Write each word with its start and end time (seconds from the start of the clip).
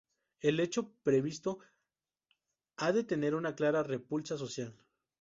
El 0.39 0.59
hecho 0.59 0.91
previsto 1.03 1.59
ha 2.77 2.91
de 2.91 3.03
tener 3.03 3.35
una 3.35 3.53
clara 3.53 3.83
repulsa 3.83 4.35
social. 4.35 4.73